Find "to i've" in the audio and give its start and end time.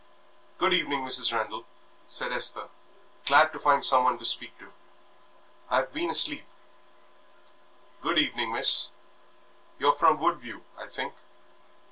4.57-5.93